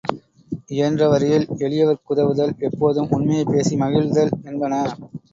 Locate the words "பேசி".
3.45-3.75